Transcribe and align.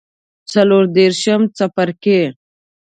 څلور 0.51 0.83
دیرشم 0.95 1.41
څپرکی 1.57 2.19